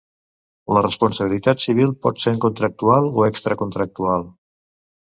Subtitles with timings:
[0.77, 4.29] La responsabilitat civil pot ser contractual o extracontractual.